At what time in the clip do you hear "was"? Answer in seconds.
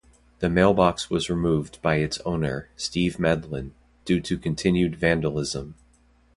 1.11-1.29